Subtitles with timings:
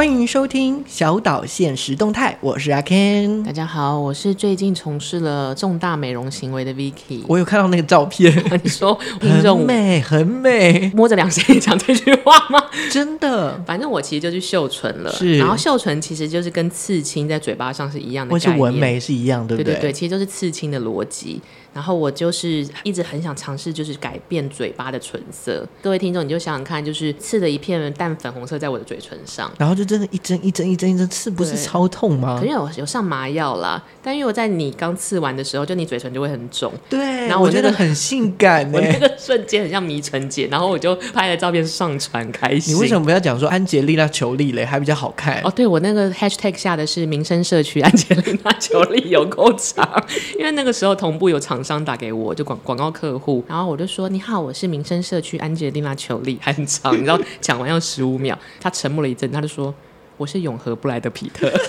[0.00, 3.44] 欢迎收听小岛现实动态，我是阿 Ken。
[3.44, 7.20] 大家好，我是最近从事了重大美容行为的 Vicky。
[7.28, 8.32] 我有看到那个照片，
[8.64, 12.64] 你说很美，很美，摸着良心讲这句话吗？
[12.90, 15.12] 真的，反正我其实就去绣唇了。
[15.12, 19.74] 是，然后绣唇其实就是跟刺青在嘴巴上是一样的，或是纹眉是一样，对不对？
[19.74, 21.42] 对对对，其实就是刺青的逻辑。
[21.72, 25.66] 然后我就是一直很想尝试，就是改变嘴巴的唇色。
[25.80, 32.36] 各位听众，你就想想看，就是刺了一片淡粉红色在我的嘴唇上，然后就真的一针一针一针一针刺，不是超痛吗？
[32.38, 36.72] 可是有有上麻药啦，但因为我在你刚刺完的时候，就你嘴唇就会很肿。
[36.88, 42.74] 对，然后我、觉得很性感， 我那个瞬间很像迷唇姐，然后我就拍了照片上传开心。
[42.74, 44.64] 你为什么不要讲说安洁莉娜裘丽嘞？
[44.64, 45.52] 还比较好看哦。
[45.54, 49.88] 对，我那个 hashtag 下的是民生社区安洁莉娜裘丽有够长，
[50.38, 52.34] 因为那个时候同步有厂商打给我。
[52.34, 58.38] 就广广告客户，然后我就说：“你好，我是民生社区安吉丽娜裘丽。”还很长，你知道，讲完要十五秒。
[58.60, 59.74] 他沉默了一阵，他就说
[60.16, 61.50] ：“我是永和布莱德皮特。”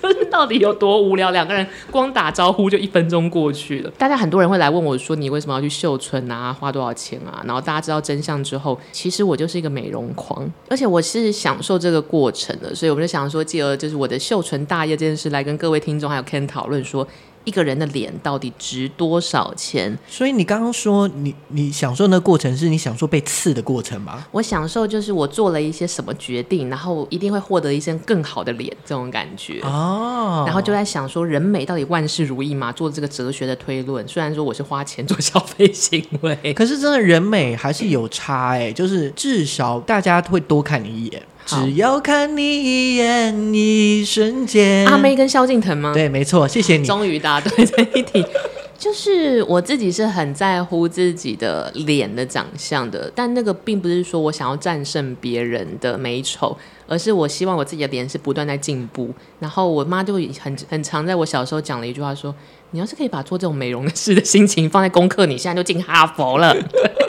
[0.00, 1.30] 这是到底有多无聊？
[1.32, 3.90] 两个人光打招呼就一分钟过去了。
[3.98, 6.52] 大家很多人会来问我说：“你为什么要去秀唇啊？
[6.52, 12.74] 花多少钱啊？”然后大家知道真相之后，其实我就是一个美容狂，而且我是享受这个过程的。
[12.74, 17.06] 所以我们就想说，借由就是我的秀唇大业这件事，来跟各位听众还有 Ken 讨论说。
[17.46, 19.96] 一个人的脸到底值多少钱？
[20.06, 24.26] 所以你刚刚说你你享受那个过程，是你享受被刺的过程吗？
[24.32, 30.44] 我享受就是我做了一些什么决定，然后一定会获得一些更好的脸，这种感觉哦。
[30.46, 32.70] 然后就在想说，人美到底万事如意吗？
[32.72, 34.06] 做这个哲学的推论。
[34.06, 41.22] 虽然说我是花钱做消费行为，可是真的人美还是有差哎、欸，就是至少大家会多看你一眼。
[41.46, 44.84] 只要看你一眼，一瞬间。
[44.86, 45.92] 阿妹跟萧敬腾吗？
[45.94, 46.84] 对，没错，谢谢你。
[46.84, 48.24] 终于答对这一题。
[48.78, 56.54] 就是我自己是很在乎自己的脸的长相的，但那个并不是说我想要战胜别人的美丑，
[56.86, 59.08] 而是我希望我自己的脸是不断在进步。
[59.40, 62.34] 然后我妈就很很常在我小时候讲了一句话说
[62.72, 66.54] ：“你要是可以把做这种美容的事的心情放在功课，你现在就进哈佛了。”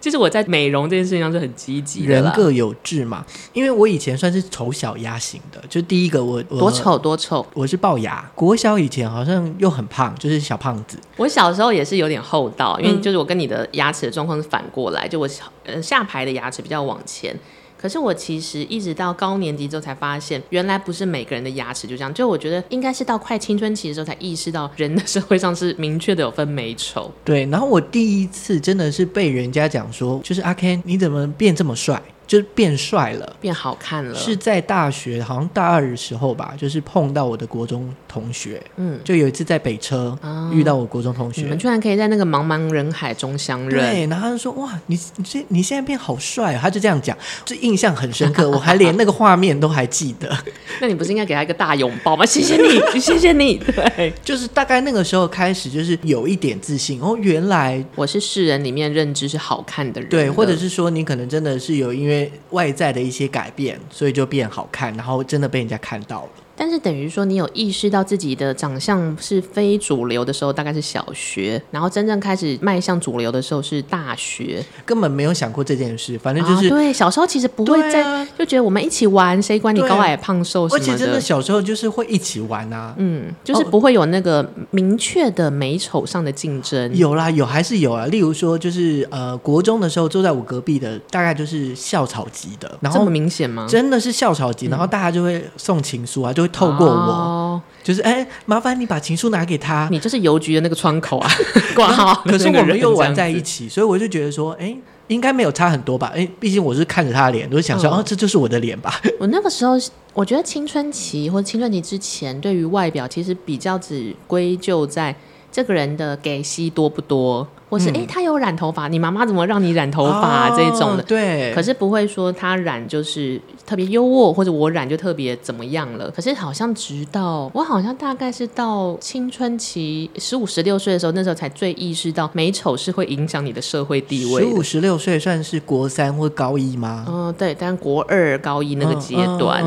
[0.00, 2.08] 其实我在美容这件事情上是很积极的。
[2.08, 8.30] 人各有志嘛，因为我以前算是丑小鸭型的，就第一个我，我多丑多丑，我是龅牙。
[8.34, 10.98] 国小以前好像又很胖，就是小胖子。
[11.16, 15.28] 我小时候也是有点厚道，因为就是我跟你的牙齿的状况是反过来，就我
[15.64, 17.36] 呃下排的牙齿比较往前。
[17.80, 22.12] 可是我其实一直到高年级之后才发现，原来不是每个人的牙齿就这样。
[22.12, 27.10] 就我觉得应该是到快青春期的时候才意识到，人的社会上是明确的有分美丑。
[27.24, 32.02] 对，然后我第一次真的是被人家讲说，就是阿 Ken，你怎么变这么帅？
[32.26, 34.14] 就是变帅了，变好看了。
[34.14, 38.60] 是在大学，好像大二的时候吧，就是碰到我的国中同学。
[38.76, 43.78] 嗯，就有一次在北车、哦、遇到我国中同学，你们居然可以在那个茫茫人海中相认。
[43.78, 50.36] 对，然后他就说：“哇，你你现你现在变好帅啊！”他就这样讲，就印象很深刻， 我还连那个画面都还记得。
[50.80, 52.24] 那你不是应该给他一个大拥抱吗？
[52.24, 53.58] 谢谢你， 谢谢你。
[53.58, 57.00] 对，就是大概那个时候开始，就是有一点自信。
[57.00, 60.16] 哦，原来我是世人里面认知是好看的人的。
[60.16, 62.30] 对，或者是说你可能真的是有因为。
[62.50, 66.28] 外在的一些改变，所以就变好看，然后真的被人家看到了。
[66.58, 74.64] 但是等于说，你有意识到自己的长相是非主流的时候，大概是小学；然后真正开始迈向主流的时候是大学。
[74.84, 76.92] 根本没有想过这件事，反正就是、啊、对。
[76.92, 80.92] 小时候其实不会在，啊、就觉得我们一起玩，谁管你高矮胖瘦什么的。
[80.92, 86.92] 而且真的小时候就是会一起玩啊，嗯，就是不会有那个明确的美丑上的竞争。
[86.96, 88.06] 有啦，有还是有啊。
[88.06, 93.64] 例如说，就是呃，国中的时候坐在我隔壁的，大概就是校草级的，然后这么明显吗？
[93.70, 96.47] 真的是校草级，然后大家就会送情书啊，就会。
[96.48, 99.88] 透过我，哦、就是哎、欸，麻烦你把情书拿给他。
[99.90, 101.30] 你就是邮局的那个窗口啊，
[101.74, 102.14] 挂号。
[102.24, 104.78] 可是我们又玩在一起，所以我就觉得说，哎、欸，
[105.08, 106.08] 应该没有差很多吧？
[106.14, 109.00] 哎、欸，毕竟我是看着他的脸，我就想说，哦，哦，这就是我的脸吧。
[109.18, 109.74] 我那个时候，
[110.14, 115.14] 我觉得青春期或者青春期之前，对于外表其实比较只归咎在
[115.58, 117.44] 这个人的给息多不多。
[117.70, 121.02] 或是哎、嗯欸，他有染头发，你妈妈怎么让你染头发、啊哦、这种的？
[121.02, 121.52] 对。
[121.52, 126.10] 可是不会说他染就是特别优渥，或者我染就特别怎么样了。
[126.10, 134.40] 可是好像直到我好像大概是到青春期十五十六岁的时候，那时候才最意识到美丑是会影响你的社会地位。
[134.40, 137.04] 十五十六岁算是国三或高一吗？
[137.06, 139.62] 嗯，对，但国二高一那个阶段。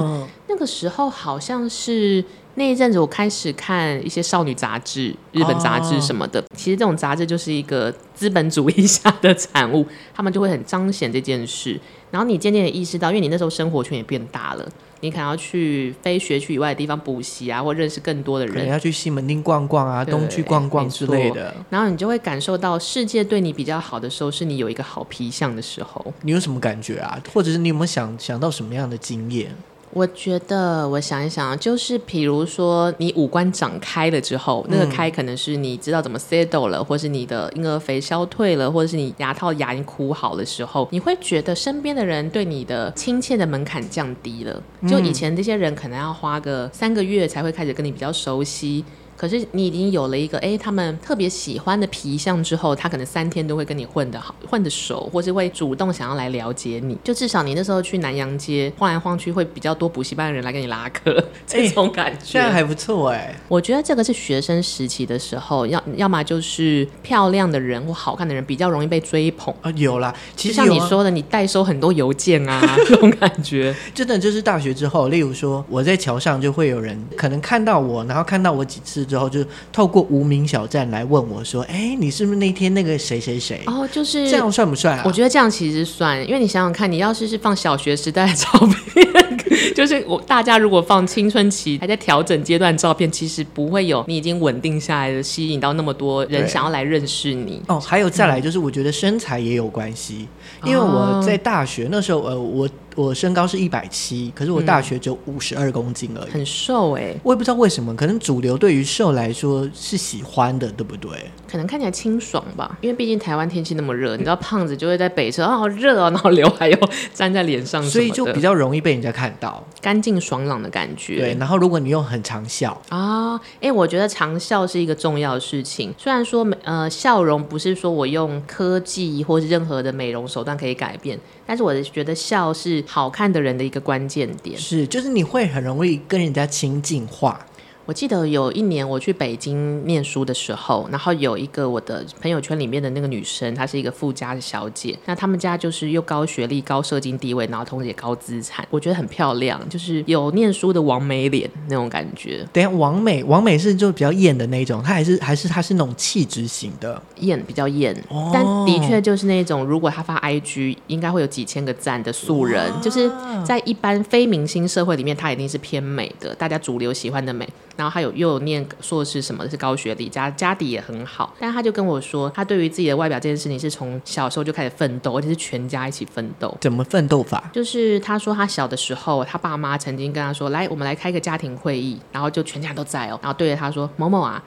[0.48, 2.24] 那个时候好像是
[2.56, 11.80] 那一阵子我开始看一些少女杂志、日本杂志什么的，哦、其实这种杂志就是一个资本主义下的产物，他们就会很彰显这件事。
[12.12, 14.70] 然后你渐渐的意识到，因为你那时候生活圈也变大了，
[15.00, 21.56] 你可能要去非学区以外的地方补习啊，或认识更多的人，可能要去西门町逛逛啊，东区逛逛之类的。
[21.70, 26.14] 然后你就会感受到世界对你比较好的时候，是你有一个好皮相的时候。
[26.22, 27.18] 你有什么感觉啊？
[27.34, 29.56] 或者是你有没有想想到什么样的经验？
[29.94, 44.64] 我觉得，我想一想，就是比如说，你五官长开了之后，那个开可能是你知道怎么 settle 了，或是你的婴儿肥消退了，或者是你牙套牙龈箍好的时候，你会觉得身边的人对你的亲切的门槛降低了。
[44.88, 48.84] 就以前这些人可能要花个三个月才会开始跟你比较熟悉。
[49.22, 56.98] 可是你已经有了一个哎，他们特别喜欢的皮相之后，他可能三天都会跟你混得好，混得熟，或是会主动想要来了解你。
[57.04, 62.20] 就至少你那时候去南洋街晃来晃去，会比较多补习班的人来跟你拉客， 这种感觉。
[62.24, 63.36] 现在还不错哎。
[63.48, 69.70] 我觉得这个是学生时期的时候，要要么就是漂亮的人或好看的人比较容易被追捧啊。
[69.76, 73.76] 有啦，其实像你说的，你代收很多邮件啊， 这种感觉。
[73.94, 79.06] 真的就是大学之后，例如说我在桥上就会有人可能看到我，然后看到我几次。
[79.12, 79.44] 之后就
[79.74, 85.04] 透过无名小站来问我说：“哎，你是不是那天那个谁谁谁？”哦，就是这样算不算啊？
[85.06, 88.48] 我觉得这样其实算，因为你想想看，你要是是放小学时代的照
[88.94, 89.06] 片，
[89.76, 97.62] 就是我大家如果放青春期还在调整阶段照片，其实不会有你已经稳定下来的吸引到那么多人想要来认识你。
[97.68, 100.26] 哦，还有再来就是，我觉得身材也有关系，
[100.62, 102.70] 嗯、因为我在大学那时候，呃，我。
[102.96, 107.20] 我身高是一百七，可是我大学只有五十二公斤而已，嗯、很瘦哎、欸。
[107.24, 111.12] 我也不知道为什么，可能主流对于瘦来说是喜欢的，对不对？
[111.52, 116.78] 可能看起来清爽吧，因为毕竟台湾天气那么热，你知道胖子就会在北车啊，好热哦，然后刘海又
[117.16, 121.18] 粘在脸上，所以就比较容易被人家看到，干净爽朗的感觉。
[121.18, 125.94] 对，然后如果你又很长笑啊，哎、欸，我觉得长笑是一个重要的事情。
[125.98, 131.20] 虽然说呃，笑容不是说我用科技或是任何的美容手段可以改变。
[131.46, 137.46] 但是我觉得笑是好看的人的一个关键点，是就是你会很容易跟人家亲近化。
[137.86, 144.98] 我记得有一年我去北京念书的时候，然后有一个我的朋友圈里面的那个女生，她是一个富家的小姐。
[145.06, 152.46] 那他们家就是又高学历、高社经地位，然后同时也高资产，我觉得很漂亮，就是有念书的王美脸那种感觉。
[152.54, 157.96] 等下，王美，王美是就比较艳的那种，她还是还是她是那种气质型的艳，比较艳。
[158.10, 163.12] 哦、但的确就是那种，如果她发 IG，应该会有几千个赞的素人，就是
[163.44, 167.48] 在一般非明星社会里面，她一定是偏美的，大家主流喜欢的美。
[167.82, 171.34] 然后他有又有念硕士什么的，是高学历，家家底也很好。
[171.40, 176.56] 但他就跟我说，他对于自己的外表这件事情是从小时候就开始奋斗，而且是全家一起奋斗。
[176.62, 177.50] 怎么奋斗法？
[177.52, 184.44] 就是他说他小的时候，他爸妈曾经跟他说：“来，我们来开个家庭会议。”然后就全家都在哦，然后对着他说：“某某啊。”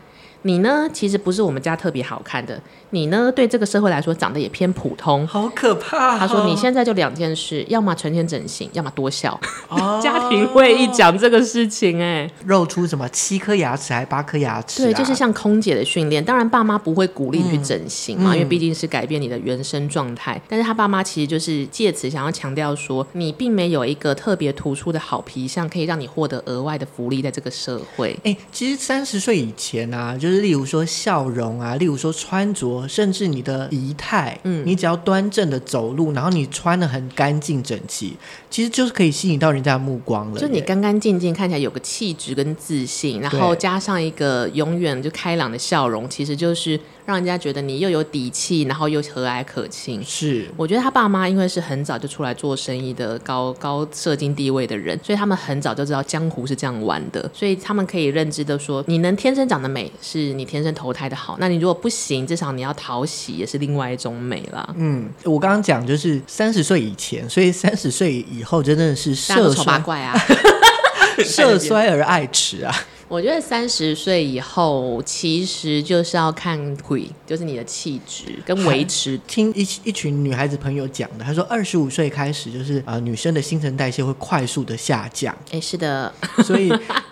[0.46, 0.86] 你呢？
[0.92, 2.60] 其实不是我们家特别好看的。
[2.94, 3.32] 你呢？
[3.34, 5.26] 对这个社会来说，长得也偏普通。
[5.26, 6.18] 好可怕哦！
[6.20, 9.38] 他说：“你现在就两件事，要么存钱整形，要么多笑。
[9.68, 14.86] 哦”家庭会议讲这个事情，哎，露出什么七颗牙齿还八颗牙齿啊？
[14.86, 16.24] 对，就是像空姐的训练。
[16.24, 20.40] 当然，爸妈不会鼓励你去整形嘛，嗯，因为毕竟是改变你的原生状态。
[20.48, 28.16] 但是他爸妈其实就是借此想要强调说，你并没有一个特别突出的好皮相，可以让你获得额外的福利，在这个社会。
[28.22, 30.44] 哎，其实三十岁以前啊，就是。
[30.44, 38.16] 例如说笑容啊，例如说穿着，甚至你的仪态，嗯，你只要端正的走路，然后你穿的很干净整齐，
[38.50, 40.40] 其实就是可以吸引到人家的目光了。
[40.40, 46.78] 就你干干净净，看起来有个气质跟自信，然后加上一个永远就开朗的笑容，其实就是。
[47.06, 50.02] 让人家觉得你又有底气，然后又和蔼可亲。
[50.02, 61.36] 是，我觉得他爸妈因为是很早就出来做生意的高高社经地位的人，所以他们很早就知道江湖是这样玩的，所以他们可以认知的说，你能天生长得美，是你天生投胎的好。
[61.38, 64.68] 那你如果不行，至少你要讨喜，也是另外一种美啦。
[64.76, 70.14] 嗯，我刚刚讲就是三十岁以前，所以三十岁以后真的是色衰八怪啊，
[71.24, 72.74] 色衰而爱弛啊。
[73.14, 79.16] 我觉得三十岁以后，其实就是要看腿，就是你的气质跟维持。
[79.28, 85.32] 听一一群女孩子朋友讲的，她说二十五岁开始就是啊、呃，女生的新陈代谢会快速的下降。
[85.52, 86.68] 哎，是的， 所以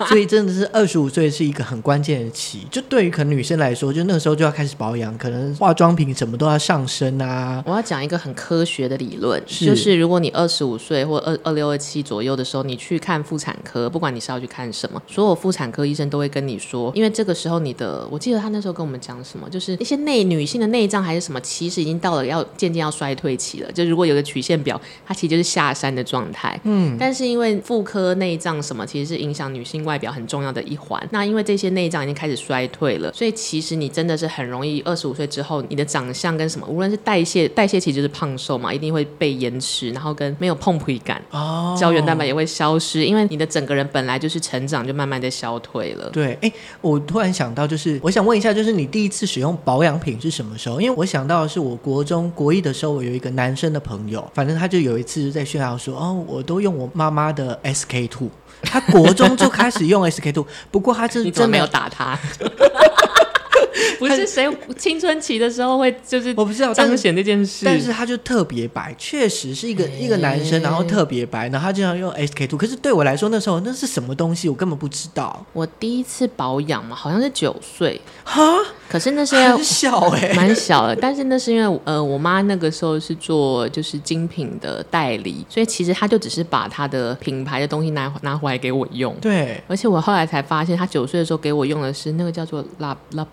[0.09, 2.67] 所以真的是二十五岁是一个很关键的期。
[2.69, 7.63] 就对于可能女生来说，就那个时候就要开始保养，可能化妆品什么都要上身啊。
[7.65, 15.92] 我要讲一个很科学的理论，是就是如果你二十五岁或二二六二七左右的时候，你去看妇产科，不管你是要去看什么，所有妇产科。
[15.93, 23.71] 医生都会跟你说，因为这个时候你的，我记得他那时候跟我们讲什么，就是一些内女性的内脏还是什么，其实已经到了要渐渐要衰退期了。
[23.71, 26.59] 就如果有个曲线表，它其实就是下山的状态。
[26.65, 31.01] 嗯，但是因为妇科内脏什么，其实是影响女性外表很重要的一环。
[31.13, 46.11] 那因为这些内脏已经开始衰退了，所以其实你真的是很容易二十五岁之后，你的长相跟什么，无论是代谢，代谢其实就是胖瘦嘛，一定会被延迟，然后跟没有碰皮感，哦，胶原蛋白也会消失，因为你的整个人本来就是成长就慢慢的消退了。
[46.11, 50.81] 对，哎，我突然想到，就是我想问一下，就是你第一次使用保养品是什么时候？
[50.81, 58.29] 因为我想到的是我国中国一的时候，我有一个男生的朋友，反正他就有一次在炫耀说，哦，我都用我妈妈的 SK two。
[58.65, 62.17] 他国中就开始用 SK two，不过他是 真没有打他。
[63.99, 72.59] 不是谁青春期的时候会就是我不知道彰显这件事，但是他就特别白，确实是一个一个男生，然后特别白，然后他经常用 SK two。
[72.59, 75.45] 可是对我来说，那时候那是什么东西，我根本不知道。
[75.53, 78.43] 我第一次保养嘛，好像是九岁哈，
[78.89, 80.97] 可是那是 很小哎、欸， 蛮小的。
[80.97, 89.15] 但是那是因为呃，我妈那个时候是做就是精品的代理，所以其实他就只是把他的品牌的东西拿拿回来给我用。
[89.21, 93.27] 对，而且我后来才发现，他九岁的时候给我用的是那个叫做 La La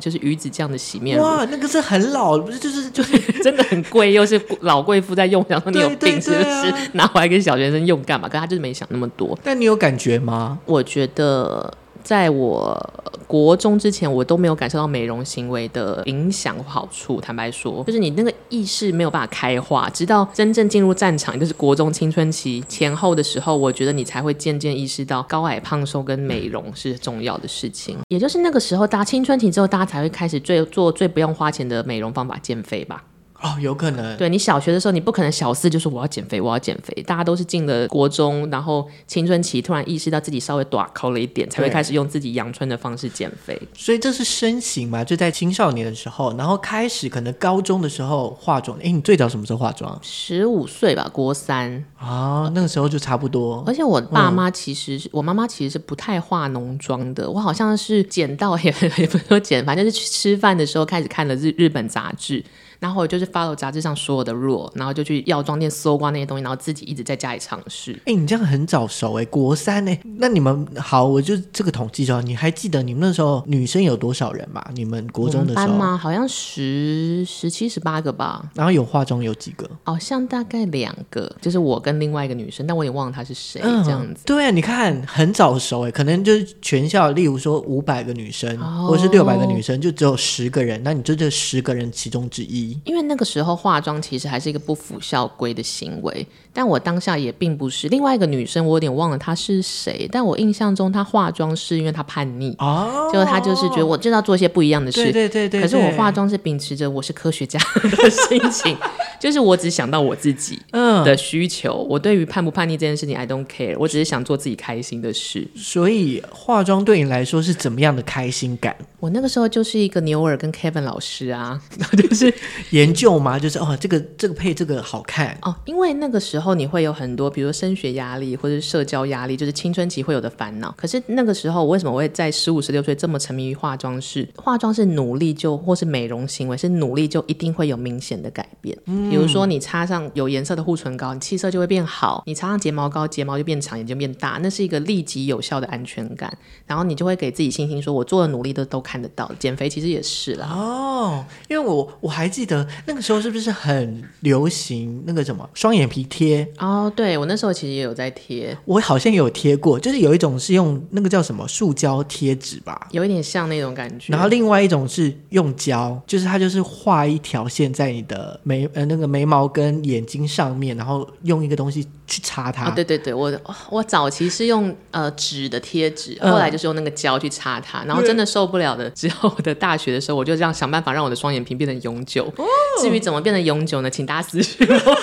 [0.00, 6.48] 就是鱼子酱的洗面乳，哇，那个是很老，不是就是 就是真的很贵，又是老贵妇在用，想说你有病是不是？
[6.48, 8.28] 啊、拿回来给小学生用干嘛？
[8.28, 9.38] 可他就是没想那么多。
[9.42, 10.58] 但你有感觉吗？
[10.66, 11.72] 我觉得。
[12.04, 12.78] 在我
[13.26, 17.20] 国中之前，我都没有感受到美容行为的影响好处。
[17.20, 27.98] 坦白说，就是你那个意识没有办法开化，直到真正进入战场，就是国中青春期前后的时候，我觉得你才会渐渐意识到高矮胖瘦跟美容是重要的事情。
[28.08, 33.02] 也就是那个时候，大家青春期之后，大家才会开始最做最不用花钱的美容方法——减肥吧。
[33.44, 34.16] 哦，有可能。
[34.16, 37.02] 对，你小学的时候，你不可能小四就说我要减肥，我要减肥。
[37.02, 43.60] 大家都是进了国中，然后青春期突然意识到自己稍微短抠了一点，才会开始用自己阳春的方式减肥。
[43.74, 45.04] 所以这是身形嘛？
[45.04, 48.78] 就在青少年的时候，然后开始可能高中的时候化妆。
[48.78, 49.98] 哎，你最早什么时候化妆？
[50.00, 53.62] 十五岁吧，国三啊，那个时候就差不多。
[53.66, 57.30] 而且我爸妈其实是、嗯、我妈妈其实是不太化浓妆的。
[57.30, 62.42] 我好像是捡到也 也不说捡，反正就是去吃饭的时候开始看了日日本杂志。
[62.84, 67.98] 然后我就是 follow 杂志上所有的 rule，然后就去药妆店搜刮那些东西，然后自己一直在家里尝试。
[68.04, 72.20] 哎，你这样很早熟哎，国三哎，那你们好，我就这个统计就好。
[72.20, 74.62] 你还记得你们那时候女生有多少人吗？
[74.74, 75.96] 你们国中的时候？
[75.96, 78.50] 好像十十七十八个吧。
[78.54, 79.66] 然后有化妆有几个？
[79.84, 83.62] 好像大概两个，就是我跟另外一个女生，但我也忘了她是谁。
[83.64, 84.24] 嗯、这样子。
[84.26, 92.73] 对啊，你看很早熟哎，可能就是全校，例如说五百个女生，哦、或者是六百个女生，就只有十个人，那你就这十个人其中之一。
[92.84, 97.88] 因为那个时候化妆其实还是一个不符校规的行为，但我当下也并不是。
[97.88, 105.60] 另外一个女生，我有点忘了她是谁，但我印象中她化妆是因为她叛逆哦，就她就是觉得我就要做一些不一样的事，对对对对。
[105.60, 108.76] 可是我化妆是秉持着我是科学家的心情，
[109.20, 110.58] 就是我只想到我自己
[111.04, 115.46] 的需求，嗯、我对于叛不叛逆这件事情 I don't care，我只是想做自己开心的事。
[115.56, 118.76] 所以化妆对你来说是怎么样的开心感？
[119.00, 121.60] 我那个时候就是一个牛耳跟 Kevin 老师啊，
[121.96, 122.32] 就是
[122.70, 125.54] 研究嘛，就是哦，这个这个配这个好看哦。
[125.64, 130.74] 因为那个时候你会有很多，比如说升学压力或者是社交压力，就是青春期会有的烦恼。
[130.76, 134.00] 可是那个时候，我为什么会在十五、十六岁这么沉迷于化妆？
[134.00, 138.76] 是化妆是努力就，或是美容行为是努力就一定会有明显的改变。
[138.86, 144.40] 嗯，比如说你擦上有颜色的护唇膏，你气色就会变好；你擦上睫毛膏，睫毛就变长，眼睛变大。
[144.42, 146.36] 那是一个立即有效的安全感，
[146.66, 149.30] 然后你就会给自己信心，说我做的努力都都看得到。
[149.38, 150.48] 减肥其实也是啦。
[150.48, 156.33] 哦，因为我我还记得那个时候是不是很流行那个什么双眼皮贴？
[156.58, 164.12] 哦，对，我那时候其实也有在贴，我好像有贴过，就是有一种是用那个叫什么塑胶贴纸吧，有一点像那种感觉。
[164.12, 172.70] 然后另外一种是用胶，就是它就是画一条线在你的眉呃那个眉毛跟眼睛上面，然后用一个东西去擦它。
[172.70, 173.32] 哦，对对对，我
[173.68, 179.32] 我早期是用呃纸的贴纸，后来就是用那个胶去擦它，嗯、然后真的受不了的之后。
[179.36, 182.24] 我的大学的时候，我就这样想办法让我的双眼皮变成永久。
[182.36, 182.44] 哦、
[182.80, 183.90] 至于怎么变成永久呢？
[183.90, 184.96] 请大家私信我。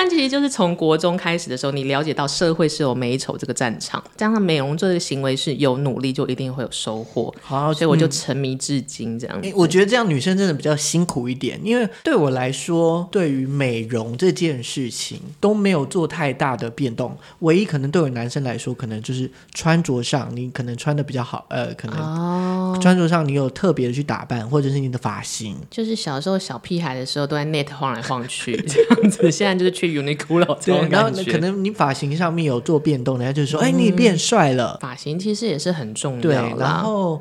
[0.00, 7.30] 但其实就是从国中开始的时候，你了解到社会是有美丑这个战场，加上美容这个行为是有努力就一定会有收获。
[7.42, 9.52] 好，所以我就沉迷至今这样、嗯欸。
[9.54, 17.14] 我觉得这样女生真的比较辛苦一点，因为对我来说，对于美容这件事情都没有做太大的变动。
[17.40, 36.20] 唯一可能对我男生来说，可能就是穿着上，你可能穿的比较好，呃，可能穿着上你有特别的去打扮，或者是你的发型，就是小时候小屁孩的时候都在 Net 晃来晃去这样子，现在就是去 Uniqlo 对，然后可能你发型上面有做变动，人家就说：“哎、嗯，你变帅了。”发型其实也是很重要。
[36.20, 37.20] 对，然后。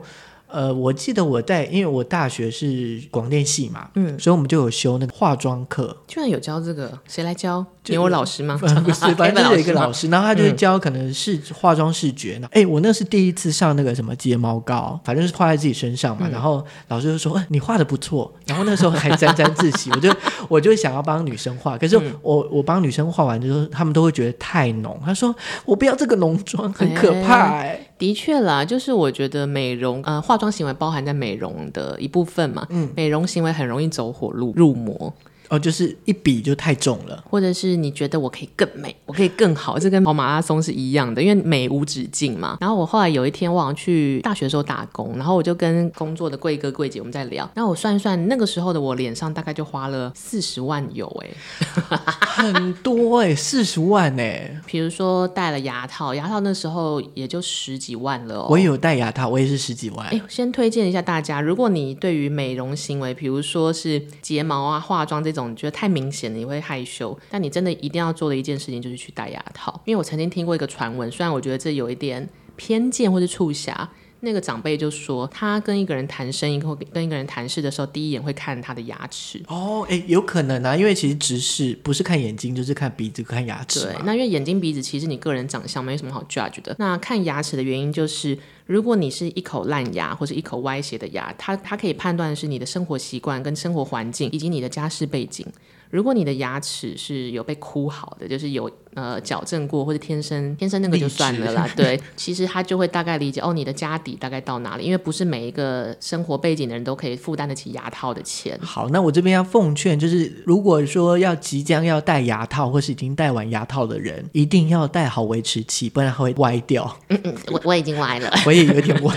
[0.49, 7.65] 呃，我记得我在，因为我大学是广电系嘛，嗯，所以我们就有修那个化妆课，居然有教这个，谁来教？
[7.85, 8.59] 有我老师吗？
[8.61, 12.47] 嗯、 不是， 反正就有一个老师，然后他就是教可能是化妆视觉呢。
[12.51, 16.27] 哎、嗯，我那是第一次上那个什么睫毛膏，反正是画在自己身上嘛。
[16.27, 18.31] 嗯、然后老师就说：“哎，你画的不错。
[18.45, 20.13] ”然后那时候还沾沾自喜，我就
[20.47, 24.99] 我就想要帮女生画，可是我我帮女生画完之后，他们都会觉得太浓。
[25.03, 32.65] 他说：“我不要这个浓妆，很可怕。”哎，的确啦，就是我觉得美容呃化妆行为包含在美容的一部分嘛。
[32.69, 35.13] 嗯，美容行为很容易走火入入魔。
[35.49, 42.57] 哦，就是一比就太重了，或者是你觉得我可以更美，我可以更好，这跟跑马拉松是一样的，因为美无止境嘛。
[42.61, 54.61] 然后我后来有一天，我好像去大学的时候打工，然后我就跟工作的贵哥贵姐我们在聊，然后我算一算，那个时候的我脸上大概就花了四十万有哎，很多哎，四十万哎。
[54.67, 58.47] 比如说戴了牙套，牙套那时候也就十几万了哦。
[58.51, 60.05] 我也有戴牙套，我也是十几万。
[60.09, 65.38] 哎，先推荐一下大家，如果你对于美容行为，比如说是睫毛啊、化妆这种。
[65.47, 67.17] 你觉得太明显了，你会害羞。
[67.29, 73.89] 但你真的一定要做的一件事情就是去戴牙套，因为我曾经听过一个传闻，虽然我觉得这有一点偏见或是促狭。
[74.21, 79.41] 那个长辈就说，他跟一个人谈生意或跟一个人谈事的时候，第一眼会看他的牙齿。
[79.47, 83.85] 哦，哎，有可能啊，因为其实直视不是看眼睛，就是看鼻子、看牙齿。
[83.85, 86.75] 对，那因为眼睛、鼻子其实你个人长相没什么好 judge 的。
[86.79, 95.45] 那看牙齿的原因就是，如果你是一口烂牙或者一口歪斜的牙，他他可以判断的是你的生活习惯跟生活环境以及你的家世背景。
[95.89, 98.69] 如果你的牙齿是有被箍好的，就是有
[99.01, 101.67] 呃矫正过或者天生天生那个就算了啦。
[101.75, 108.57] 对，其实他就会大概理解哦，你的家底大概到哪里，因为不是每一个生活背景的人都可以负担得起牙套的钱。
[108.61, 116.95] 好，那我这边要奉劝，就是如果说要即将要戴牙套或是已经戴完牙套的人，一定要戴好维持器，不然会歪掉。
[117.07, 119.15] 嗯嗯，我我已经歪了， 我也有点歪。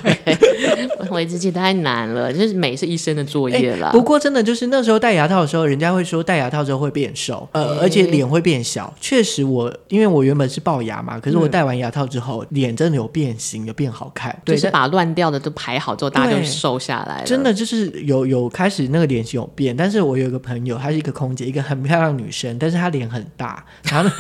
[1.11, 3.91] 维持器太难了，就是美是一生的作业了。
[3.93, 6.63] 不过真的就是那时候戴牙套的时候，人家会说戴牙套。
[6.63, 8.95] 之后会变瘦，呃，而且脸会变小。
[9.01, 14.37] 确实我，我因为我原本是龅牙嘛，可是我戴完牙套之后，脸、嗯、真的有变形，有变好看。
[14.45, 17.25] 对，就是把乱掉的都排好之后，大家就瘦下来了。
[17.25, 19.77] 真的就是有有开始那个脸型有变。
[19.77, 24.11] 但是我有一个朋友，她是一个空姐，一个很漂亮女生，但是她脸很大，然后。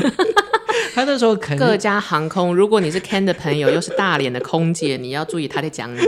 [0.95, 5.99] 他那时候可能各家航空，如果你是 Ken 的朋友，又是大脸的空姐，你要注意他在讲你。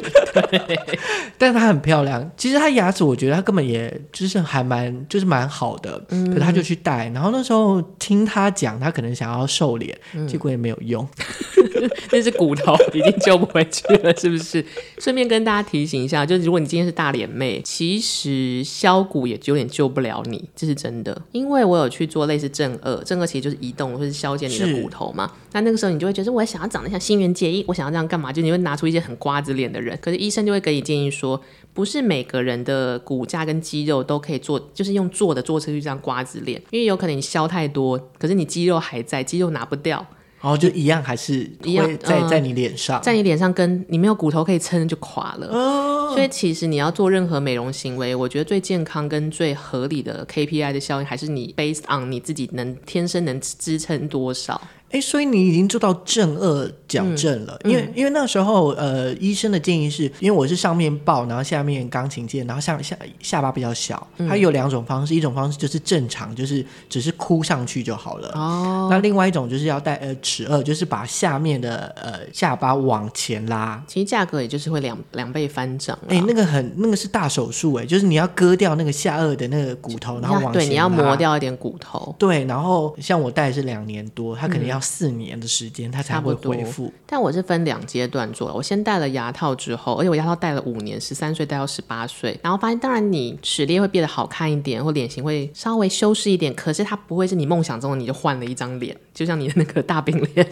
[0.50, 0.78] 对，
[1.38, 2.30] 但是她很漂亮。
[2.36, 6.02] 其实她牙齿，我觉得她根本也就是还蛮，就是蛮好的。
[6.08, 7.08] 嗯，可是她就去戴。
[7.14, 11.06] 然后那时候听她讲，她可能想要瘦脸，嗯，结果也没有用。
[12.10, 14.64] 那是骨头已经救不回去了，是不是？
[14.98, 21.20] 顺便跟大家提醒一下，就是如果你今天是大脸妹，其实削骨也有点救不了你，这是真的。
[21.32, 24.73] 因为我有去做类似正颚，正颚其实就是移动或是削减你的。
[24.82, 28.32] 骨头嘛，那那个时候你就会觉得，我想要长得像新垣结衣，我想要这样干嘛？
[28.32, 31.40] 就你会拿出一些很瓜子脸的人，可是医生就会给你建议说，
[31.72, 40.06] 不是每个人的骨架跟肌肉都可以做，就是用做的做出去这样瓜子脸，因为有可能你削太多，可是你肌肉还在，肌肉拿不掉。
[40.44, 45.46] 然后就一样，还是一样在在你脸上，在你脸上跟你没有骨头可以撑就垮了。
[45.46, 46.12] 哦。
[46.12, 54.60] 所以其实你要做任何美容行为，我觉得最健康跟最合理的 KPI 的效应，还是你 based on 你自己能天生能支撑多少。
[54.94, 68.30] 哎，所以你已经做到正颚矫正了，嗯、因为、嗯、因为那时候呃，医生的建议是，因为我是上面爆，然后下面钢琴键，然后下下下巴比较小，它有两种方式，一种方式就是正常，就是只是箍上去就好了。
[68.36, 75.98] 哦，那另外一种就是要戴呃齿颚，就是把下面的呃下巴往前拉，其实价格也就是会两两倍翻涨。
[76.06, 82.14] 哎，那个很那个是大手术哎，就是你要割掉那个下颚的那个骨头，然后往前拉，对，你要磨掉一点骨头。
[82.16, 84.80] 对，然后像我戴是两年多，他肯定要。
[84.84, 86.92] 四年的时间，它才会恢复。
[87.06, 100.46] 但我是分两阶段做的，我先戴了牙套之后，而且我牙套戴了五年，十三岁戴到十八岁，然后发现，当然你齿列会变得好看一点，或脸型会稍微修饰一点，可是它不会是你梦想中的，你就换了一张脸，就像你的那个大饼脸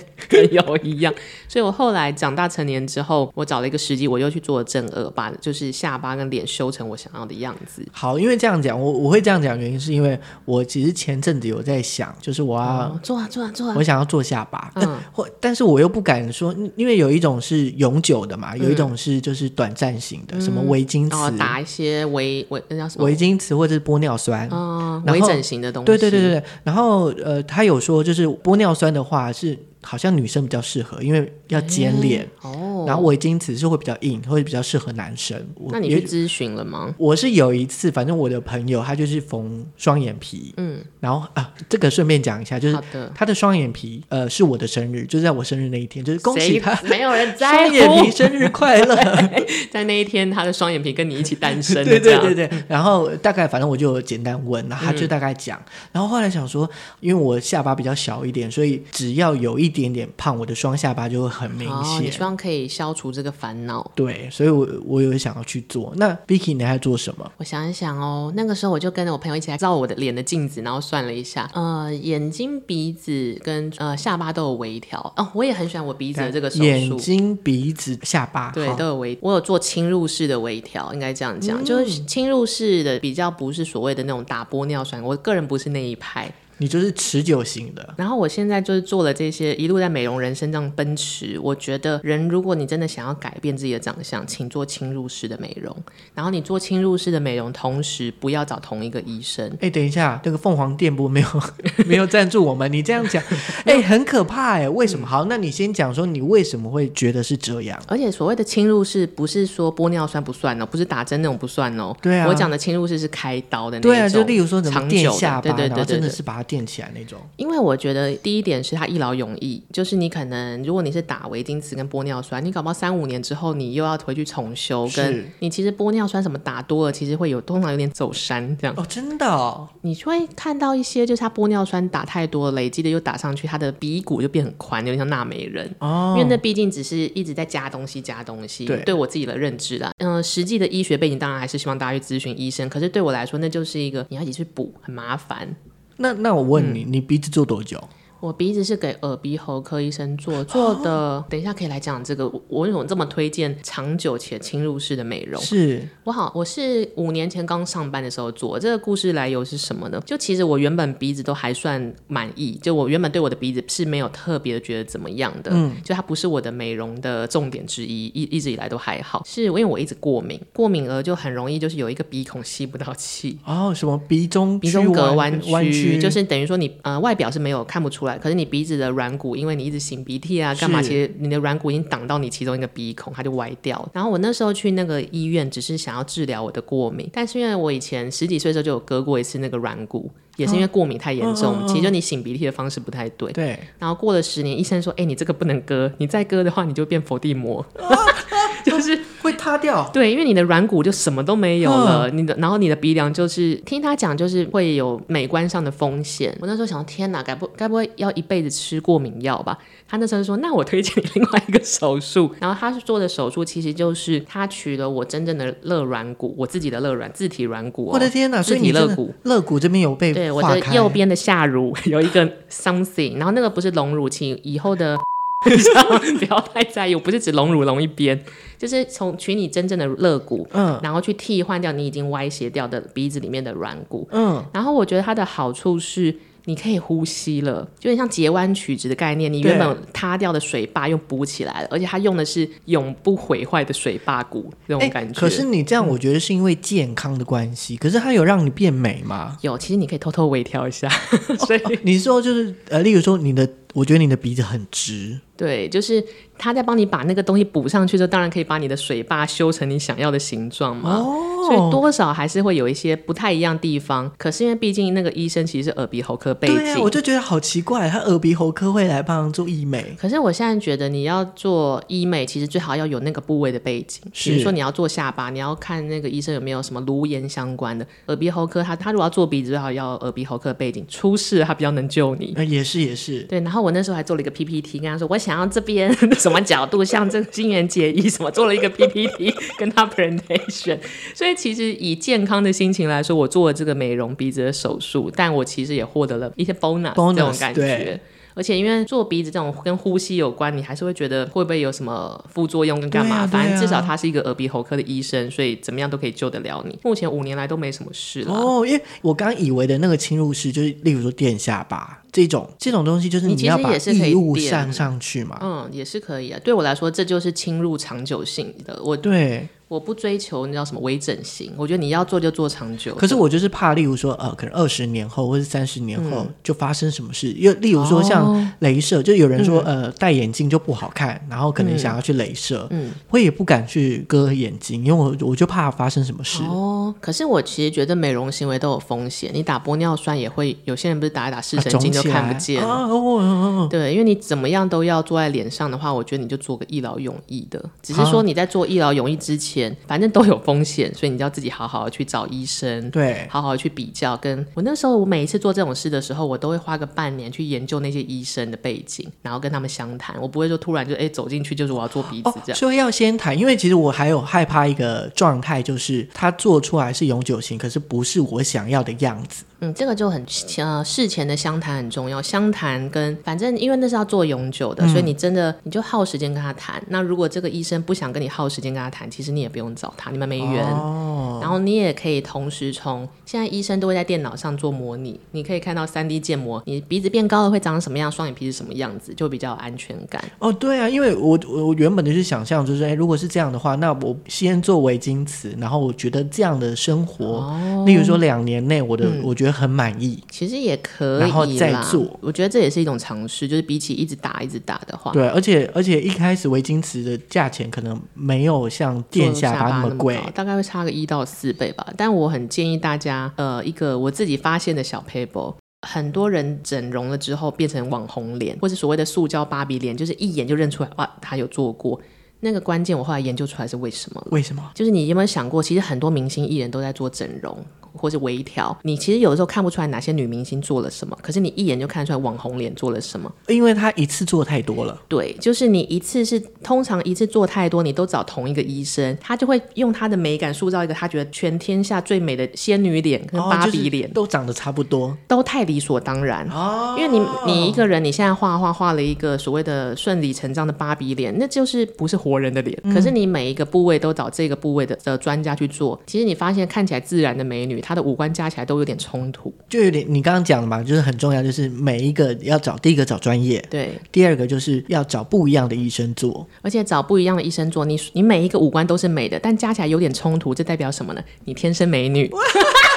[0.50, 1.12] 有一样。
[1.46, 7.86] 所以我后来长大成年之后，我找了一个时机，我又去做了正颚，把就是下巴跟脸修成我想要的样子。
[7.92, 14.22] 好，因为这样讲，我我会这样讲，原因是因为我其实前阵子有在想，就是我要、哦、做啊做啊做啊，我想要做。
[14.22, 26.44] 下巴，嗯， 或但是我又不敢说，因为有一种是永久的嘛，有一种是就是短暂型的，什么维金瓷，哦，打一些维维那叫什么维金词或者是玻尿酸，嗯，微整形的东西，对对对对对。
[26.62, 29.71] 然后呃，他有说就是玻玻尿酸的话是。
[29.82, 32.84] 好像女生比较适合，因为要尖脸哦。
[32.86, 35.40] 然后围巾词是会比较硬，会比较适合男生。
[35.68, 36.92] 那你去咨询了吗？
[36.98, 42.76] 我是有一次，反正我的朋友他就是缝双眼皮，嗯，然后啊，这个顺便讲一下，就是
[43.14, 48.96] 他的双眼皮，呃，是我的生日，就是在我生日那一天，就是恭喜他，没有人在乎，双眼皮生日快乐，
[49.70, 52.50] 在那一天他的双眼皮跟你一起单身，对对对对。
[52.66, 56.68] 然后大概反正我就简单问，然后他就大概讲，嗯、然后后来想说，
[57.00, 61.98] 因为我下巴比较小一点，所以只要有一点点胖，我的双下巴就会很明显。
[61.98, 63.90] 哦、你希望可以消除这个烦恼？
[63.96, 65.92] 对，所以我我有想要去做。
[65.96, 67.32] 那 Vicky 你还做什么？
[67.38, 75.00] 我想一想哦，那个时候我就跟着我朋友一起来照我的脸的镜子，然后算了一下，呃，眼睛、鼻子跟呃下巴都有微调。
[75.16, 76.64] 哦，我也很喜欢我鼻子的这个手术。
[76.64, 79.18] 眼睛、鼻子、下巴，对，都有微。
[79.22, 86.32] 我有做侵入式的微调，应该这样讲，嗯、就是侵入式的比较不是所谓的那种打玻尿酸，我个人不是那一派。
[86.62, 91.36] 你就是持久型的，然后我现在就是做了这些，一路在美容人生这样奔驰。
[91.42, 95.76] 我觉得人，如果你真的想要改变自己的长相，请做侵入式的美容。
[96.14, 99.52] 然后你做侵入式的美容，同时不要找同一个医生。
[99.60, 101.26] 哎，等一下，那个凤凰电波没有
[101.84, 103.20] 没有赞助我们，你这样讲，
[103.66, 104.68] 哎，很可怕哎。
[104.68, 105.04] 为什么？
[105.04, 107.76] 好，那你先讲说你为什么会觉得是这样？
[107.88, 111.92] 而且所谓的侵入式，不是说玻尿酸不算哦，不是打针那种不算哦。
[112.00, 113.90] 对啊，我讲的侵入式是开刀的那种。
[113.90, 117.18] 对啊，就例如说怎么垫下巴，对对对，对，真的是把它垫起来那种。
[117.36, 128.74] 因为我觉得第一点是它一劳永逸，就是你可能如果你是打维金瓷跟玻尿酸，你搞不好三五年之后你又要回去重修，跟你其实玻尿酸什么打多了，其实会有通常有点走山这样。
[128.76, 135.74] 哦，真的哦，你就会看到一些就是它玻尿酸打太多，累积的又打上去，它的鼻骨就变很宽，有点像纳美人。
[135.78, 138.66] 哦，因为那毕竟只是一直在加东西加东西。
[138.66, 145.56] 对，对我自己的认知啦，嗯、呃，实际的医学背景当然还是希望大家去咨询医生，可是对我来说，那就是一个你要一起去补，很麻烦。
[145.96, 147.82] 那那我问你，嗯、你鼻子做多久？
[148.22, 152.24] 我鼻子是给耳鼻喉科医生做做的，哦、等一下可以来讲这个。
[152.46, 155.42] 我为什么这么推荐长久且侵入式的美容？
[155.42, 158.56] 是我好，我是五年前刚上班的时候做。
[158.60, 160.00] 这个故事来由是什么呢？
[160.06, 169.20] 就其实我原本鼻子都还算满意，就我原本对我的鼻子是没有特别的觉得怎么样的，嗯，就它不是我的美容的重点之一，一一直以来都还好。
[169.26, 173.36] 是因为我一直过敏，过敏而就很容易就是有一个鼻孔吸不到气。
[173.44, 180.82] 哦，什么鼻中鼻中隔弯曲，就是等于说你呃外表是没有看不出来，可是你鼻子的软骨，因为你一直擤鼻涕啊，干嘛？
[180.82, 183.90] 其实你的软骨已经挡到你其中一个鼻孔，它就歪掉了。
[183.92, 191.62] 然后我那时候去那个医院，只是想要治疗我的过敏，但是因为我以前十几岁的时候就有割过一次那个软骨，也是因为过敏太严重。
[191.62, 193.32] 哦、其实就你擤鼻涕的方式不太对。
[193.32, 193.58] 对。
[193.78, 197.64] 然后过了十年，医生说：“哎、欸，你这个不能割，你再割的话，你就变佛地魔。
[197.78, 197.96] 啊”
[198.64, 206.32] 就是会塌掉，对，因为你的软骨就什么都没有了，嗯、你的，然后你的鼻梁就是听他讲，就是会有美观上的风险。
[206.40, 209.58] 我那时候想，天哪，该不该不会要一辈子吃过敏药吧？
[209.88, 212.32] 他那时候说，那我推荐你另外一个手术。
[212.38, 217.90] 然后他是做的手术，其实就是他取了我真正的肋软骨，我自己的肋软自体软骨、哦。
[217.94, 224.98] 我的天哪，自体肋骨，肋骨这边有被对，我的右边的下乳 有一个 something，然后那个不是隆乳，请以后的。
[225.42, 228.16] 不要太在意，我不是指隆乳隆一边，
[228.56, 236.16] 就是从取你真正的肋骨，嗯，然后去替换掉你已经歪斜掉的鼻子里面的软骨，嗯，然后我觉得它的好处是。
[236.44, 239.32] 你可以呼吸了，就有点像截弯曲直的概念。
[239.32, 245.18] 你原本塌掉的水坝又补起来了，而且它用的是永不毁坏的水坝骨，那种感觉。
[245.20, 247.74] 可是你这样，我觉得是因为健康的关系。
[247.74, 249.36] 嗯、可是它有让你变美吗？
[249.42, 250.88] 有，其实你可以偷偷微调一下。
[251.46, 255.20] 所以、哦、你说就是呃，例如说你的，我觉得你的鼻子很直。
[255.36, 256.04] 对，就是
[256.38, 260.96] 他在帮你把那个东西补上去之后，当然可以把你的水坝修成你想要的形状嘛。
[260.98, 264.10] 哦，所以多少还是会有一些不太一样地方。
[264.16, 269.96] 可是因为毕竟那个医生其实是耳鼻喉科背景，对啊，我就觉得好奇怪，他耳鼻喉科会来帮忙做医美。
[269.98, 274.02] 可是我现在觉得你要做医美，其实最好要有那个部位的背景。
[274.12, 277.84] 是比如说你要做下巴，你要看那个医生有没有什么颅颜相关的。
[278.06, 282.34] 耳鼻喉科他他如果要做鼻子，最好要耳鼻喉科背景，出事他比较能救你。
[282.36, 283.22] 呃，也是也是。
[283.22, 285.31] 对，然后我那时候还做了一个 PPT，跟他说我想。
[285.32, 285.90] 然后这边
[286.20, 290.78] 什么角度，像这个金元结衣什么做了一个 PPT 跟他 presentation，
[291.14, 297.98] 所以其实以健康的心情来说，我做了这个美容鼻子的手术，但我其实也获得了一些 bonus, bonus 这种感觉。
[298.34, 303.16] 而且因为做鼻子这种跟呼吸有关，你还是会觉得会不会有什么副作用跟干嘛？
[303.16, 306.78] 啊啊、反正至少他是一个耳鼻喉科的医生，所以怎么样都可以救得了你。
[306.82, 308.32] 目前五年来都没什么事了。
[308.32, 315.38] 哦，因为我刚以为的那个侵入式，就是例如说垫下巴这种这种东西，就是你要把异物上上去嘛。
[315.42, 316.40] 嗯，也是可以啊。
[316.42, 318.80] 对我来说，这就是侵入长久性的。
[318.82, 319.48] 我对。
[319.72, 322.94] 我不追求那叫什么微整形，我觉得你要做就做长久。
[322.94, 336.42] 可是我就是怕，例如说呃，可能二十年后或者三十年后就发生什么事，又、嗯、例如说像镭射，哦、就有人说、嗯、呃戴眼镜就不好看，然后可能想要去镭射，嗯，我也不敢去割眼睛，因为我我就怕发生什么事。
[336.42, 354.16] 哦，可是我其实觉得美容行为都有风险，你打玻尿酸也会，有些人不是打一打视神经就看不见了、啊哦、对，因为你怎么样都要做在脸上的话，我觉得你就做个一劳永逸的，只是说你在做一劳永逸之前，反正都有风险，所以你就要自己好好的去找医生，对，好好的去比较。
[354.16, 360.16] 跟我那时候，我每一次做这种事的时候，我都会花个半年去研究那些医生的背景，然后跟他们详谈。
[360.20, 363.36] 我不会说突然就哎走进去就是我要做鼻子这样，哦、所以要先谈。
[363.38, 369.44] 因为其实我还有害怕一个状态，就是他做出来是永久型，可是不是我想要的样子。
[369.64, 370.20] 嗯，这个就很
[370.58, 372.20] 呃，事前的相谈很重要。
[372.20, 376.82] 相谈跟反正因为那是要做永久的，嗯、所以你真的你就耗时间跟他谈。
[376.88, 380.66] 那如果这个医生不想跟你耗时间跟他谈，其实你也不用找他，你们没缘。
[380.66, 381.11] 哦。
[381.42, 390.22] 然后你也可以同时从现在医生都会在电脑上做模拟，你可以看到三 D 建模，你鼻子变高了会长什么样，双眼皮是什么样子，就比较有安全感。
[390.38, 400.22] 哦，对啊，因为我我原本的是想象就是，哎，如果是这样的话，那我先做微晶瓷，然后我觉得这样的生活，哦、例如说两年内我的、嗯、我觉得很满意。
[400.30, 402.18] 其实也可以，然后再做。
[402.20, 411.86] 我觉得这也是一种尝试，就是比起一直打一直打的话，对，而且而且一开始微晶瓷的价钱可能没有像电下巴那么贵，大概会差个一到四倍吧。
[411.96, 415.54] 但我很建议大家，呃，一个我自己发现的小 paper，
[415.88, 422.00] 很多人整容了之后变成网红脸，或是所谓的塑胶芭比脸，就是一眼就认出来，哇，他有做过。
[422.44, 424.26] 那个关键我后来研究出来是为什么？
[424.30, 424.70] 为什么？
[424.74, 427.56] 就是你有没有想过，其实很多明星艺人都在做整容。
[427.94, 434.98] 或是微调，你其实有的时候看不出来哪些女明星做了什么，可是你一眼就看出来网红脸做了什么，因为她一次做太多了。
[435.08, 446.48] 对，就是你一次是通常一次做太多，你都找同一个医生，他就会用他的美感塑造一个他觉得全天下最美的仙女脸跟芭比脸，哦就是、都长得差不多，都太理所当然。
[446.48, 452.78] 哦，因为你你一个人你现在画画画了一个所谓的顺理成章的芭比脸，那就是不是活人的脸。
[452.84, 471.22] 嗯、可是你每一个部位都找这个部位的的专家去做，其实你发现看起来自然的美女，她的五官加起来都有点冲突，就有点你刚刚讲的嘛，就是很重要，就是每一个要找第一个找专业，对，第二个就是要找不一样的医生做，而且找不一样的医生做，你你每一个五官都是美的，但加起来有点冲突，这代表什么呢？
[471.44, 472.30] 你天生美女。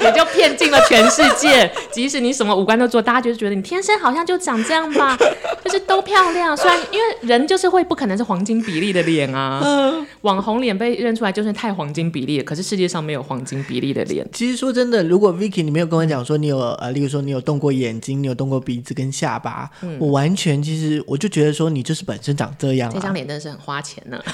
[0.00, 5.16] 你就骗尽了全世界，即使你什么五官都做，大家就觉得你天生好像就长这样吧，
[5.64, 6.56] 就是都漂亮。
[6.56, 12.44] 虽然因为人就是会不可能是黄金比例的脸啊，嗯、网红脸被认出来就是太黄金比例了。
[12.44, 14.26] 可是世界上没有黄金比例的脸。
[14.32, 22.92] 其实说真的，如果 Vicky 你没有跟我讲说你有呃，例如说你有动过眼睛，你有动过鼻子跟下巴，嗯、我完全其实我就觉得说你就是本身长这样。
[22.92, 24.18] 这张脸真的是很花钱呢。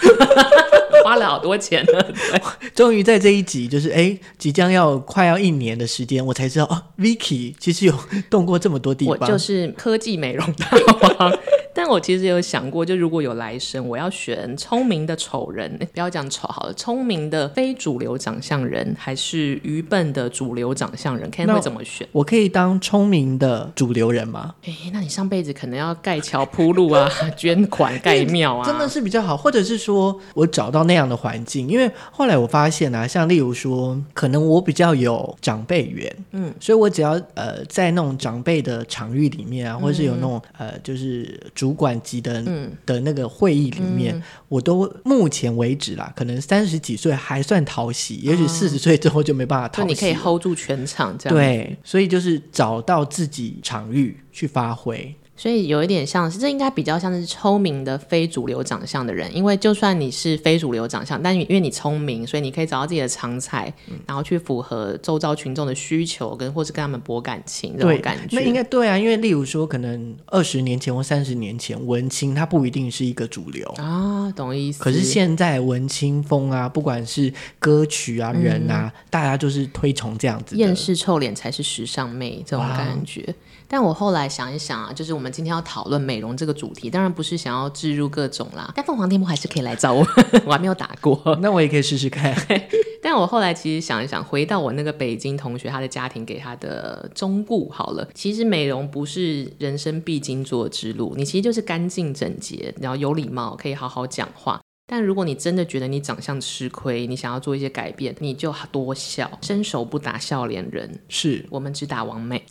[1.02, 2.04] 花了好多钱呢，
[2.74, 7.94] 终于在这一集，就是哎，即将要快要一年的时间，我才知道啊，Vicky 其实有
[8.28, 10.70] 动过这么多地方，我就是科技美容大
[11.18, 11.32] 王。
[11.72, 22.06] 但我其实有想过，就如果有来生，我要选聪明的丑人，不要讲丑好了，聪明的非主流长相人，还是愚笨的主流长相人，看会怎么选？
[22.10, 24.54] 我可以当聪明的主流人吗？
[24.64, 29.36] 哎，那你上辈子可能要盖桥铺路啊， 捐款盖庙啊，真的是比较好。
[29.36, 41.38] 或者是说我找到那样的环境，因为后来我发现啊，像例如说，可能我比较有长辈缘，嗯，所以我只要呃在那种长辈的场域里面啊，或者是有那种、嗯、呃就是。
[41.60, 49.86] 主管级的、嗯、的那个会议里面，嗯、我都目前为止啦，可能三十几岁还算讨喜，嗯、也许四十岁之后就没办法讨喜。
[49.86, 55.14] 那你可以 hold 住全场，这样对，所以就是找到自己场域去发挥。
[55.40, 68.36] 所以有一点像是，这应该比较像是聪明的非主流长相的人，因为就算你是非主流长相，但因为你聪明，所以你可以找到自己的长才，嗯、然后去符合周遭群众的需求，跟或是跟他们博感情这种感觉。
[68.36, 74.82] 那应该对啊，因为例如说，可能二十年前或三十年前，文青他不一定是一个主流啊，懂意思。
[74.84, 83.34] 可是现在文青风啊，不管是歌曲啊、人啊，嗯、大家就是推崇这样子，厌世臭脸才是时尚妹这种感觉。
[83.72, 88.72] 但我后来想一想啊，就是我们今天要讨论美容这个主题，当然不是想要置入各种啦。
[88.74, 90.04] 但凤凰电波还是可以来找我，
[90.44, 92.34] 我还没有打过，那我也可以试试看。
[93.00, 104.60] 但我后来其实想一想，回到我那个北京同学他的家庭给他的忠告好了，其实美容不是人生必经做之路，你其实就是干净整洁，然后有礼貌，可以好好讲话。
[104.92, 110.98] 但如果你真的觉得你长相吃亏，你想要做一些改变，你就多笑，伸手不打笑脸人。
[111.08, 112.44] 是，我们只打王美。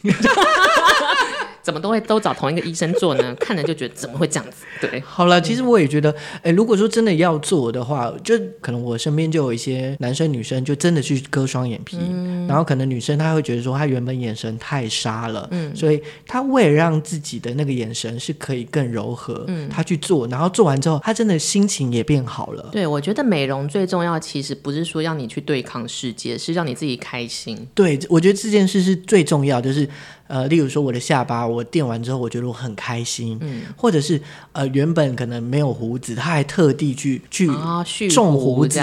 [1.69, 3.33] 怎么都会都找同一个医生做呢？
[3.39, 4.65] 看着就觉得怎么会这样子？
[4.81, 22.67] 对，好了，其实我也觉得，哎、欸，如果说真的要做的话，就可能我身边就有一些男生女生就真的去割双眼皮，嗯、然后可能女生她会觉得说她原本眼神太杀了，嗯，所以她为了让自己的那个眼神是可以更柔和，嗯，她去做，然后做完之后，她真的心情也变好了。
[22.71, 27.67] 对，我觉得美容最重要，其实不是说让你去对抗世界，是让你自己开心。
[27.75, 29.87] 对，我觉得这件事是最重要，就是。
[30.29, 33.35] 呃，例如说我的下巴，我垫完之后，我觉得我很开心。
[33.41, 37.47] 嗯，或者是呃，原本可能没有胡子，他还特地去去
[38.11, 38.79] 种胡子，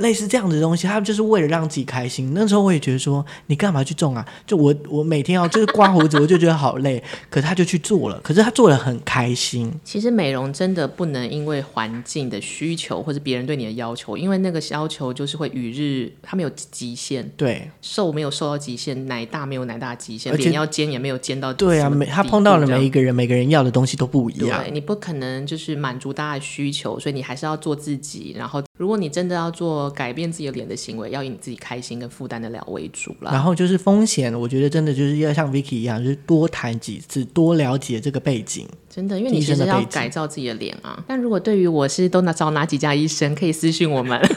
[0.00, 2.32] 类似这样的东西，他们就是为了让自己开心。
[2.34, 4.26] 那时候我也觉得说，你干嘛去种啊？
[4.44, 7.00] 就我我每天要就是刮胡子，我就觉得好累。
[7.28, 9.72] 可是他就去做了，可是他做的很开心。
[9.84, 17.30] 其实美容真的不能因为环境的需求或者别人对你的要求，因为那个要求就是会与日，他没有极限。
[17.36, 20.66] 对，瘦没有瘦到极限，奶大没有奶大极限，脸要。
[20.80, 24.62] 尖也没有尖到对啊，每他碰到了每一个人，每个人要的东西都不一样。
[24.62, 28.34] 对，你不可能就是满足大家的需求，所以你还是要做自己。
[28.36, 33.30] 然后，如果你真的要做改变自己的脸的行为，要以你自己开心跟负担得了为主啦。
[33.32, 38.66] 然后就是风险，我觉得真的就是要像 Vicky 一样，就是多谈几次，多了解这个背景。
[38.88, 41.02] 真的，因为你其实要改造自己的脸啊。
[41.06, 44.20] 但如果对于我是都拿找哪几家医生，可以私信我们。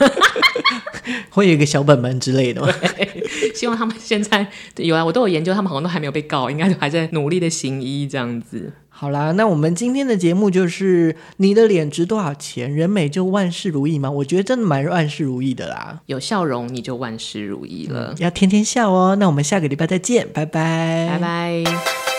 [1.28, 2.68] 会有一个小本本之类的吗？
[3.54, 8.72] 希望他们现在有啊，我都有研究，他们好像都还没有被告，应该就还在努力的行医这样子。
[8.88, 12.72] 好啦，那我们今天的节目就是你的脸值多少钱？
[12.72, 14.08] 人美就万事如意吗？
[14.08, 19.16] 我觉得真的蛮万事如意的啦，有笑容你就万事如意了，嗯，要天天笑哦。
[19.16, 22.13] 那我们下个礼拜再见，拜拜，拜拜。